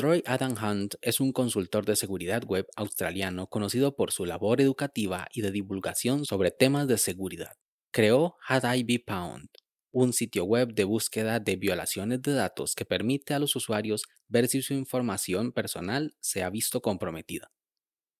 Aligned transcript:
Troy 0.00 0.22
Adam 0.24 0.54
Hunt 0.56 0.94
es 1.02 1.20
un 1.20 1.30
consultor 1.30 1.84
de 1.84 1.94
seguridad 1.94 2.42
web 2.46 2.66
australiano 2.74 3.48
conocido 3.48 3.96
por 3.96 4.12
su 4.12 4.24
labor 4.24 4.62
educativa 4.62 5.28
y 5.30 5.42
de 5.42 5.50
divulgación 5.50 6.24
sobre 6.24 6.50
temas 6.50 6.88
de 6.88 6.96
seguridad. 6.96 7.52
Creó 7.90 8.38
Had 8.48 8.76
I 8.76 8.82
Be 8.82 9.04
Pound, 9.06 9.50
un 9.92 10.14
sitio 10.14 10.44
web 10.44 10.72
de 10.72 10.84
búsqueda 10.84 11.38
de 11.38 11.56
violaciones 11.56 12.22
de 12.22 12.32
datos 12.32 12.74
que 12.74 12.86
permite 12.86 13.34
a 13.34 13.38
los 13.38 13.54
usuarios 13.56 14.04
ver 14.26 14.48
si 14.48 14.62
su 14.62 14.72
información 14.72 15.52
personal 15.52 16.16
se 16.18 16.42
ha 16.44 16.48
visto 16.48 16.80
comprometida. 16.80 17.52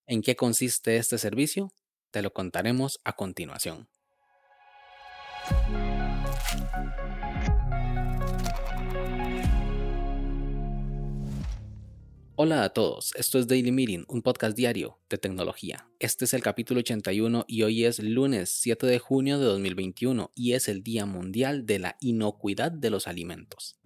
¿En 0.06 0.20
qué 0.20 0.36
consiste 0.36 0.98
este 0.98 1.16
servicio? 1.16 1.72
Te 2.10 2.20
lo 2.20 2.34
contaremos 2.34 3.00
a 3.04 3.14
continuación. 3.16 3.88
Hola 12.42 12.64
a 12.64 12.70
todos, 12.70 13.12
esto 13.16 13.38
es 13.38 13.48
Daily 13.48 13.70
Meeting, 13.70 14.06
un 14.08 14.22
podcast 14.22 14.56
diario 14.56 14.98
de 15.10 15.18
tecnología. 15.18 15.90
Este 15.98 16.24
es 16.24 16.32
el 16.32 16.42
capítulo 16.42 16.80
81 16.80 17.44
y 17.46 17.64
hoy 17.64 17.84
es 17.84 17.98
lunes 17.98 18.48
7 18.48 18.86
de 18.86 18.98
junio 18.98 19.38
de 19.38 19.44
2021 19.44 20.32
y 20.34 20.54
es 20.54 20.66
el 20.68 20.82
Día 20.82 21.04
Mundial 21.04 21.66
de 21.66 21.80
la 21.80 21.98
Inocuidad 22.00 22.72
de 22.72 22.88
los 22.88 23.08
Alimentos, 23.08 23.78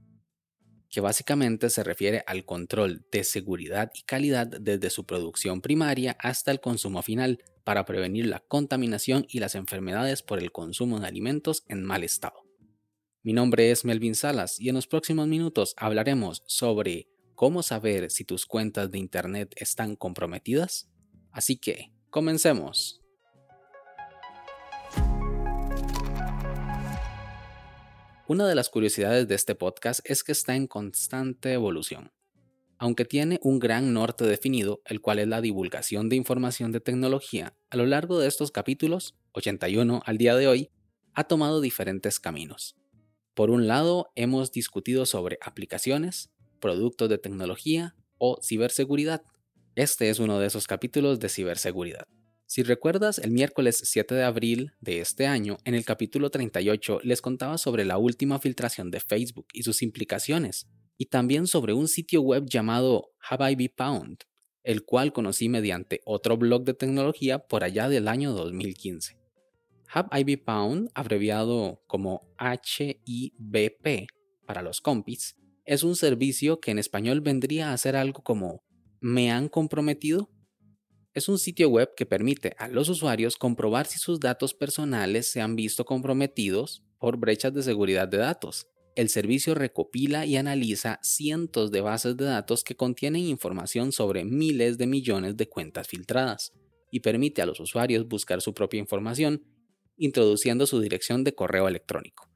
que 0.88 1.00
básicamente 1.00 1.68
se 1.68 1.82
refiere 1.82 2.22
al 2.28 2.44
control 2.44 3.04
de 3.10 3.24
seguridad 3.24 3.90
y 3.92 4.02
calidad 4.02 4.46
desde 4.46 4.88
su 4.88 5.04
producción 5.04 5.60
primaria 5.60 6.16
hasta 6.20 6.52
el 6.52 6.60
consumo 6.60 7.02
final 7.02 7.42
para 7.64 7.84
prevenir 7.84 8.26
la 8.26 8.38
contaminación 8.38 9.26
y 9.28 9.40
las 9.40 9.56
enfermedades 9.56 10.22
por 10.22 10.38
el 10.38 10.52
consumo 10.52 11.00
de 11.00 11.08
alimentos 11.08 11.64
en 11.66 11.82
mal 11.82 12.04
estado. 12.04 12.44
Mi 13.24 13.32
nombre 13.32 13.72
es 13.72 13.84
Melvin 13.84 14.14
Salas 14.14 14.60
y 14.60 14.68
en 14.68 14.76
los 14.76 14.86
próximos 14.86 15.26
minutos 15.26 15.74
hablaremos 15.76 16.44
sobre 16.46 17.08
cómo 17.34 17.62
saber 17.62 18.10
si 18.10 18.24
tus 18.24 18.46
cuentas 18.46 18.90
de 18.90 18.98
Internet 18.98 19.54
están 19.56 19.96
comprometidas? 19.96 20.88
Así 21.30 21.56
que, 21.56 21.92
comencemos. 22.10 23.00
Una 28.26 28.48
de 28.48 28.54
las 28.54 28.70
curiosidades 28.70 29.28
de 29.28 29.34
este 29.34 29.54
podcast 29.54 30.00
es 30.04 30.24
que 30.24 30.32
está 30.32 30.56
en 30.56 30.66
constante 30.66 31.52
evolución. 31.52 32.10
Aunque 32.78 33.04
tiene 33.04 33.38
un 33.42 33.58
gran 33.58 33.92
norte 33.92 34.24
definido, 34.24 34.80
el 34.86 35.00
cual 35.00 35.18
es 35.18 35.28
la 35.28 35.40
divulgación 35.40 36.08
de 36.08 36.16
información 36.16 36.72
de 36.72 36.80
tecnología, 36.80 37.54
a 37.68 37.76
lo 37.76 37.84
largo 37.86 38.18
de 38.18 38.26
estos 38.26 38.50
capítulos, 38.50 39.14
81 39.32 40.02
al 40.06 40.18
día 40.18 40.36
de 40.36 40.48
hoy, 40.48 40.70
ha 41.12 41.24
tomado 41.24 41.60
diferentes 41.60 42.18
caminos. 42.18 42.76
Por 43.34 43.50
un 43.50 43.66
lado, 43.66 44.10
hemos 44.14 44.52
discutido 44.52 45.06
sobre 45.06 45.38
aplicaciones, 45.42 46.30
productos 46.64 47.10
de 47.10 47.18
tecnología 47.18 47.94
o 48.16 48.40
ciberseguridad. 48.42 49.20
Este 49.74 50.08
es 50.08 50.18
uno 50.18 50.38
de 50.38 50.46
esos 50.46 50.66
capítulos 50.66 51.20
de 51.20 51.28
ciberseguridad. 51.28 52.06
Si 52.46 52.62
recuerdas, 52.62 53.18
el 53.18 53.32
miércoles 53.32 53.82
7 53.84 54.14
de 54.14 54.22
abril 54.22 54.72
de 54.80 55.00
este 55.00 55.26
año, 55.26 55.58
en 55.66 55.74
el 55.74 55.84
capítulo 55.84 56.30
38, 56.30 57.00
les 57.02 57.20
contaba 57.20 57.58
sobre 57.58 57.84
la 57.84 57.98
última 57.98 58.38
filtración 58.38 58.90
de 58.90 59.00
Facebook 59.00 59.46
y 59.52 59.62
sus 59.62 59.82
implicaciones, 59.82 60.66
y 60.96 61.06
también 61.06 61.46
sobre 61.46 61.74
un 61.74 61.86
sitio 61.86 62.22
web 62.22 62.46
llamado 62.48 63.10
Have 63.28 63.68
Pound, 63.76 64.20
el 64.62 64.86
cual 64.86 65.12
conocí 65.12 65.50
mediante 65.50 66.00
otro 66.06 66.38
blog 66.38 66.64
de 66.64 66.72
tecnología 66.72 67.40
por 67.40 67.62
allá 67.62 67.90
del 67.90 68.08
año 68.08 68.32
2015. 68.32 69.18
Have 69.92 70.08
I 70.18 70.36
Pound, 70.38 70.88
abreviado 70.94 71.82
como 71.86 72.26
HIBP 72.40 74.08
para 74.46 74.62
los 74.62 74.80
compis, 74.80 75.36
es 75.64 75.82
un 75.82 75.96
servicio 75.96 76.60
que 76.60 76.70
en 76.70 76.78
español 76.78 77.20
vendría 77.20 77.72
a 77.72 77.78
ser 77.78 77.96
algo 77.96 78.22
como 78.22 78.62
¿me 79.00 79.30
han 79.30 79.48
comprometido? 79.48 80.30
Es 81.14 81.28
un 81.28 81.38
sitio 81.38 81.68
web 81.68 81.90
que 81.96 82.06
permite 82.06 82.54
a 82.58 82.68
los 82.68 82.88
usuarios 82.88 83.36
comprobar 83.36 83.86
si 83.86 83.98
sus 83.98 84.20
datos 84.20 84.52
personales 84.52 85.30
se 85.30 85.40
han 85.40 85.56
visto 85.56 85.84
comprometidos 85.84 86.84
por 86.98 87.18
brechas 87.18 87.54
de 87.54 87.62
seguridad 87.62 88.08
de 88.08 88.18
datos. 88.18 88.66
El 88.96 89.08
servicio 89.08 89.54
recopila 89.54 90.26
y 90.26 90.36
analiza 90.36 91.00
cientos 91.02 91.70
de 91.70 91.80
bases 91.80 92.16
de 92.16 92.26
datos 92.26 92.62
que 92.62 92.76
contienen 92.76 93.22
información 93.22 93.92
sobre 93.92 94.24
miles 94.24 94.76
de 94.78 94.86
millones 94.86 95.36
de 95.36 95.48
cuentas 95.48 95.88
filtradas 95.88 96.52
y 96.90 97.00
permite 97.00 97.42
a 97.42 97.46
los 97.46 97.58
usuarios 97.58 98.06
buscar 98.06 98.40
su 98.40 98.54
propia 98.54 98.80
información 98.80 99.42
introduciendo 99.96 100.66
su 100.66 100.80
dirección 100.80 101.24
de 101.24 101.34
correo 101.34 101.68
electrónico. 101.68 102.33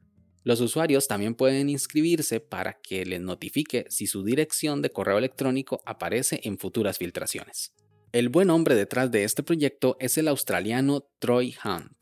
Los 0.48 0.62
usuarios 0.62 1.09
también 1.09 1.34
pueden 1.34 1.69
inscribirse 1.69 2.41
para 2.41 2.81
que 2.81 3.04
les 3.04 3.20
notifique 3.20 3.84
si 3.91 4.06
su 4.06 4.25
dirección 4.25 4.81
de 4.81 4.88
correo 4.88 5.19
electrónico 5.19 5.82
aparece 5.84 6.41
en 6.42 6.56
futuras 6.56 6.97
filtraciones. 6.97 7.75
El 8.12 8.31
buen 8.31 8.48
hombre 8.48 8.75
detrás 8.75 9.10
de 9.10 9.25
este 9.25 9.42
proyecto 9.42 9.98
es 10.00 10.16
el 10.16 10.26
australiano 10.26 11.06
Troy 11.19 11.54
Hunt, 11.62 11.92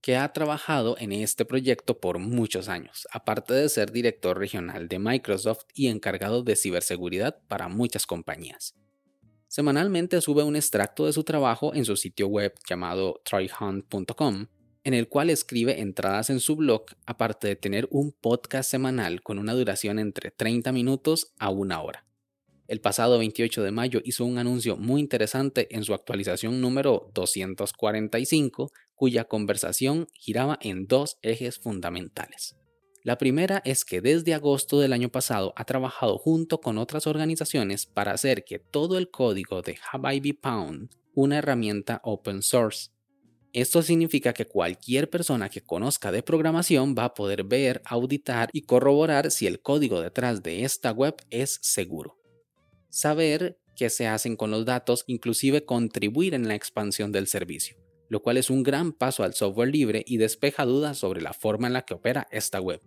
que 0.00 0.16
ha 0.16 0.32
trabajado 0.32 0.94
en 1.00 1.10
este 1.10 1.44
proyecto 1.44 1.98
por 1.98 2.20
muchos 2.20 2.68
años, 2.68 3.08
aparte 3.10 3.54
de 3.54 3.68
ser 3.68 3.90
director 3.90 4.38
regional 4.38 4.86
de 4.86 5.00
Microsoft 5.00 5.64
y 5.74 5.88
encargado 5.88 6.44
de 6.44 6.54
ciberseguridad 6.54 7.40
para 7.48 7.66
muchas 7.66 8.06
compañías. 8.06 8.76
Semanalmente 9.48 10.20
sube 10.20 10.44
un 10.44 10.54
extracto 10.54 11.06
de 11.06 11.12
su 11.12 11.24
trabajo 11.24 11.74
en 11.74 11.84
su 11.84 11.96
sitio 11.96 12.28
web 12.28 12.54
llamado 12.68 13.20
troyhunt.com 13.24 14.46
en 14.84 14.94
el 14.94 15.08
cual 15.08 15.30
escribe 15.30 15.80
entradas 15.80 16.30
en 16.30 16.40
su 16.40 16.56
blog, 16.56 16.84
aparte 17.06 17.48
de 17.48 17.56
tener 17.56 17.88
un 17.90 18.12
podcast 18.12 18.70
semanal 18.70 19.22
con 19.22 19.38
una 19.38 19.54
duración 19.54 19.98
entre 19.98 20.30
30 20.30 20.70
minutos 20.72 21.32
a 21.38 21.50
una 21.50 21.80
hora. 21.80 22.06
El 22.68 22.80
pasado 22.80 23.18
28 23.18 23.62
de 23.62 23.70
mayo 23.72 24.00
hizo 24.04 24.24
un 24.24 24.38
anuncio 24.38 24.76
muy 24.76 25.00
interesante 25.00 25.74
en 25.74 25.84
su 25.84 25.92
actualización 25.92 26.60
número 26.60 27.10
245, 27.14 28.72
cuya 28.94 29.24
conversación 29.24 30.06
giraba 30.14 30.58
en 30.62 30.86
dos 30.86 31.18
ejes 31.22 31.58
fundamentales. 31.58 32.56
La 33.02 33.18
primera 33.18 33.60
es 33.66 33.84
que 33.84 34.00
desde 34.00 34.32
agosto 34.32 34.80
del 34.80 34.94
año 34.94 35.10
pasado 35.10 35.52
ha 35.56 35.64
trabajado 35.64 36.16
junto 36.16 36.62
con 36.62 36.78
otras 36.78 37.06
organizaciones 37.06 37.84
para 37.84 38.12
hacer 38.12 38.44
que 38.44 38.58
todo 38.58 38.96
el 38.96 39.10
código 39.10 39.60
de 39.60 39.76
Have 39.92 40.14
I 40.14 40.20
Be 40.20 40.32
Pound, 40.32 40.88
una 41.12 41.36
herramienta 41.36 42.00
open 42.02 42.40
source, 42.40 42.93
esto 43.54 43.82
significa 43.82 44.32
que 44.32 44.46
cualquier 44.46 45.08
persona 45.08 45.48
que 45.48 45.60
conozca 45.60 46.10
de 46.10 46.24
programación 46.24 46.96
va 46.98 47.04
a 47.04 47.14
poder 47.14 47.44
ver, 47.44 47.82
auditar 47.84 48.50
y 48.52 48.62
corroborar 48.62 49.30
si 49.30 49.46
el 49.46 49.60
código 49.60 50.00
detrás 50.00 50.42
de 50.42 50.64
esta 50.64 50.90
web 50.90 51.14
es 51.30 51.60
seguro. 51.62 52.18
Saber 52.90 53.56
qué 53.76 53.90
se 53.90 54.08
hacen 54.08 54.34
con 54.34 54.50
los 54.50 54.64
datos, 54.64 55.04
inclusive 55.06 55.64
contribuir 55.64 56.34
en 56.34 56.48
la 56.48 56.56
expansión 56.56 57.12
del 57.12 57.28
servicio, 57.28 57.76
lo 58.08 58.22
cual 58.22 58.38
es 58.38 58.50
un 58.50 58.64
gran 58.64 58.92
paso 58.92 59.22
al 59.22 59.34
software 59.34 59.70
libre 59.70 60.02
y 60.04 60.16
despeja 60.16 60.64
dudas 60.64 60.98
sobre 60.98 61.22
la 61.22 61.32
forma 61.32 61.68
en 61.68 61.74
la 61.74 61.82
que 61.82 61.94
opera 61.94 62.26
esta 62.32 62.60
web. 62.60 62.80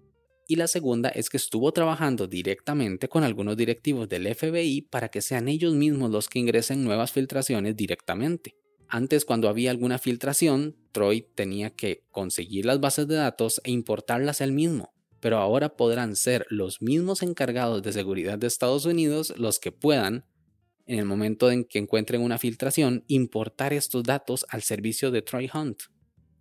Y 0.50 0.58
la 0.58 0.68
segunda 0.68 1.08
es 1.08 1.30
que 1.30 1.38
estuvo 1.38 1.72
trabajando 1.72 2.28
directamente 2.28 3.08
con 3.08 3.24
algunos 3.24 3.56
directivos 3.56 4.10
del 4.10 4.36
FBI 4.36 4.82
para 4.82 5.08
que 5.08 5.22
sean 5.22 5.48
ellos 5.48 5.74
mismos 5.76 6.12
los 6.12 6.28
que 6.28 6.40
ingresen 6.40 6.84
nuevas 6.84 7.14
filtraciones 7.14 7.74
directamente. 7.78 8.56
Antes, 8.90 9.26
cuando 9.26 9.50
había 9.50 9.72
alguna 9.72 10.00
filtración, 10.00 10.78
Troy 10.94 11.28
tenía 11.36 11.72
que 11.72 12.06
conseguir 12.12 12.66
las 12.66 12.80
bases 12.80 13.08
de 13.08 13.16
datos 13.16 13.62
e 13.64 13.72
importarlas 13.72 14.40
él 14.40 14.54
mismo, 14.54 14.94
pero 15.20 15.38
ahora 15.40 15.76
podrán 15.76 16.16
ser 16.16 16.46
los 16.50 16.82
mismos 16.82 17.22
encargados 17.22 17.84
de 17.84 17.92
seguridad 17.92 18.38
de 18.38 18.48
Estados 18.48 18.86
Unidos 18.86 19.34
los 19.38 19.60
que 19.60 19.74
puedan, 19.74 20.26
en 20.86 21.00
el 21.00 21.06
momento 21.06 21.52
en 21.52 21.66
que 21.66 21.80
encuentren 21.80 22.22
una 22.22 22.38
filtración, 22.38 23.04
importar 23.08 23.74
estos 23.74 24.04
datos 24.04 24.46
al 24.50 24.62
servicio 24.62 25.12
de 25.12 25.22
Troy 25.22 25.50
Hunt. 25.54 25.80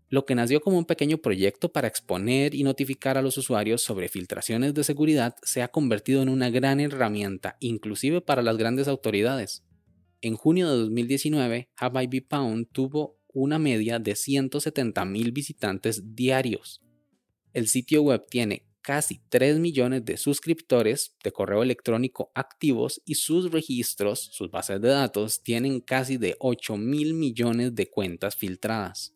Lo 0.08 0.24
que 0.24 0.36
nació 0.36 0.60
como 0.60 0.78
un 0.78 0.84
pequeño 0.84 1.18
proyecto 1.18 1.72
para 1.72 1.88
exponer 1.88 2.54
y 2.54 2.62
notificar 2.62 3.18
a 3.18 3.22
los 3.22 3.38
usuarios 3.38 3.82
sobre 3.82 4.08
filtraciones 4.08 4.72
de 4.72 4.84
seguridad 4.84 5.34
se 5.42 5.62
ha 5.62 5.68
convertido 5.68 6.22
en 6.22 6.28
una 6.28 6.48
gran 6.48 6.78
herramienta, 6.78 7.56
inclusive 7.58 8.20
para 8.20 8.42
las 8.42 8.56
grandes 8.56 8.86
autoridades. 8.86 9.64
En 10.22 10.34
junio 10.34 10.70
de 10.70 10.78
2019, 10.78 11.68
Have 11.76 12.08
tuvo 12.72 13.18
una 13.28 13.58
media 13.58 13.98
de 13.98 14.12
170.000 14.12 15.32
visitantes 15.32 16.14
diarios. 16.14 16.82
El 17.52 17.68
sitio 17.68 18.02
web 18.02 18.24
tiene 18.28 18.66
casi 18.80 19.20
3 19.28 19.58
millones 19.58 20.04
de 20.04 20.16
suscriptores 20.16 21.16
de 21.22 21.32
correo 21.32 21.62
electrónico 21.62 22.30
activos 22.34 23.02
y 23.04 23.16
sus 23.16 23.50
registros, 23.50 24.30
sus 24.32 24.50
bases 24.50 24.80
de 24.80 24.88
datos, 24.88 25.42
tienen 25.42 25.80
casi 25.80 26.16
de 26.16 26.36
8 26.38 26.76
mil 26.76 27.14
millones 27.14 27.74
de 27.74 27.90
cuentas 27.90 28.36
filtradas. 28.36 29.12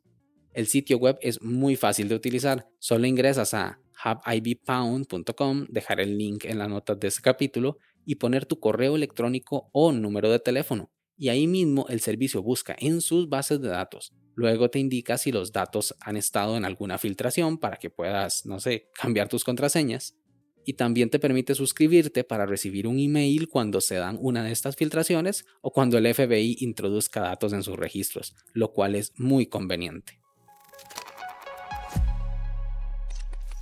El 0.53 0.67
sitio 0.67 0.99
web 0.99 1.17
es 1.23 1.41
muy 1.41 1.77
fácil 1.77 2.09
de 2.09 2.17
utilizar, 2.17 2.69
solo 2.79 3.07
ingresas 3.07 3.55
a 3.55 3.81
haveibpound.com, 4.03 5.67
dejar 5.69 6.01
el 6.01 6.19
link 6.19 6.45
en 6.47 6.59
la 6.59 6.67
nota 6.67 6.95
de 6.95 7.09
este 7.09 7.23
capítulo 7.23 7.79
y 8.05 8.17
poner 8.17 8.47
tu 8.47 8.61
correo 8.61 8.97
electrónico 8.97 9.71
o 9.73 9.93
número 9.93 10.31
de 10.31 10.39
teléfono 10.39 10.91
y 11.21 11.29
ahí 11.29 11.47
mismo 11.47 11.85
el 11.91 12.01
servicio 12.01 12.43
busca 12.43 12.75
en 12.79 13.03
sus 13.03 13.29
bases 13.29 13.61
de 13.61 13.69
datos. 13.69 14.15
Luego 14.35 14.71
te 14.71 14.79
indica 14.79 15.19
si 15.19 15.31
los 15.31 15.53
datos 15.53 15.95
han 16.01 16.17
estado 16.17 16.57
en 16.57 16.65
alguna 16.65 16.97
filtración 16.97 17.59
para 17.59 17.77
que 17.77 17.91
puedas, 17.91 18.47
no 18.47 18.59
sé, 18.59 18.89
cambiar 18.95 19.29
tus 19.29 19.45
contraseñas. 19.45 20.17
y 20.63 20.75
también 20.75 21.09
te 21.09 21.19
permite 21.19 21.55
suscribirte 21.55 22.23
para 22.23 22.45
recibir 22.45 22.87
un 22.87 22.99
email 22.99 23.49
cuando 23.49 23.81
se 23.81 23.95
dan 23.95 24.19
una 24.21 24.45
de 24.45 24.53
estas 24.53 24.77
filtraciones 24.77 25.47
o 25.63 25.73
cuando 25.73 25.97
el 25.97 26.15
FBI 26.15 26.59
introduzca 26.61 27.23
datos 27.23 27.55
en 27.55 27.63
sus 27.63 27.77
registros, 27.77 28.37
lo 28.53 28.73
cual 28.73 28.95
es 28.95 29.13
muy 29.17 29.47
conveniente. 29.47 30.21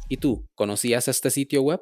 ¿Y 0.08 0.16
tú, 0.16 0.44
conocías 0.56 1.06
este 1.06 1.30
sitio 1.30 1.62
web? 1.62 1.80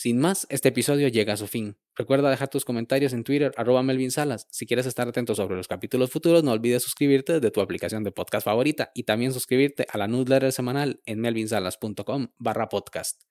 Sin 0.00 0.18
más, 0.18 0.46
este 0.48 0.70
episodio 0.70 1.08
llega 1.08 1.34
a 1.34 1.36
su 1.36 1.46
fin. 1.46 1.76
Recuerda 1.94 2.30
dejar 2.30 2.48
tus 2.48 2.64
comentarios 2.64 3.12
en 3.12 3.22
Twitter, 3.22 3.52
arroba 3.58 3.82
Melvin 3.82 4.10
Salas. 4.10 4.46
Si 4.50 4.64
quieres 4.64 4.86
estar 4.86 5.06
atento 5.06 5.34
sobre 5.34 5.56
los 5.56 5.68
capítulos 5.68 6.08
futuros, 6.10 6.42
no 6.42 6.52
olvides 6.52 6.82
suscribirte 6.82 7.34
desde 7.34 7.50
tu 7.50 7.60
aplicación 7.60 8.02
de 8.02 8.10
podcast 8.10 8.46
favorita 8.46 8.92
y 8.94 9.02
también 9.02 9.34
suscribirte 9.34 9.86
a 9.92 9.98
la 9.98 10.08
newsletter 10.08 10.52
semanal 10.52 11.02
en 11.04 11.20
melvinsalas.com 11.20 12.28
barra 12.38 12.70
podcast. 12.70 13.24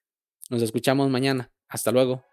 Nos 0.51 0.61
escuchamos 0.61 1.09
mañana. 1.09 1.51
Hasta 1.67 1.91
luego. 1.91 2.23